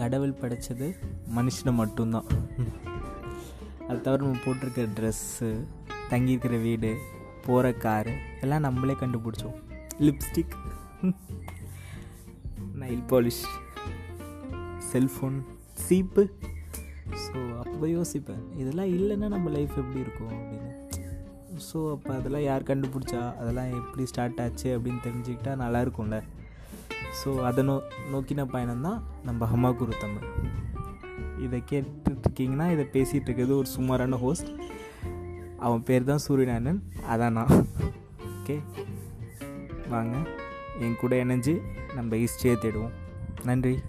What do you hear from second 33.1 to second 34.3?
இருக்கிறது ஒரு சுமாரான